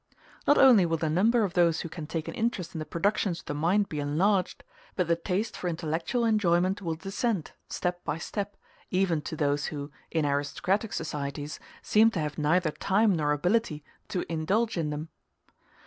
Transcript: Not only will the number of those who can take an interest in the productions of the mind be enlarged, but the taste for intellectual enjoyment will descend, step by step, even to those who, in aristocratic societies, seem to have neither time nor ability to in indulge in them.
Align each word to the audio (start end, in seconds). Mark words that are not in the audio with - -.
Not 0.47 0.57
only 0.57 0.83
will 0.83 0.97
the 0.97 1.11
number 1.11 1.43
of 1.43 1.53
those 1.53 1.81
who 1.81 1.87
can 1.87 2.07
take 2.07 2.27
an 2.27 2.33
interest 2.33 2.73
in 2.73 2.79
the 2.79 2.87
productions 2.87 3.41
of 3.41 3.45
the 3.45 3.53
mind 3.53 3.87
be 3.87 3.99
enlarged, 3.99 4.63
but 4.95 5.07
the 5.07 5.15
taste 5.15 5.55
for 5.55 5.67
intellectual 5.67 6.25
enjoyment 6.25 6.81
will 6.81 6.95
descend, 6.95 7.51
step 7.69 8.03
by 8.03 8.17
step, 8.17 8.57
even 8.89 9.21
to 9.21 9.35
those 9.35 9.67
who, 9.67 9.91
in 10.09 10.25
aristocratic 10.25 10.91
societies, 10.91 11.59
seem 11.83 12.09
to 12.09 12.19
have 12.19 12.39
neither 12.39 12.71
time 12.71 13.15
nor 13.15 13.31
ability 13.31 13.83
to 14.07 14.21
in 14.23 14.39
indulge 14.39 14.75
in 14.75 14.89
them. 14.89 15.09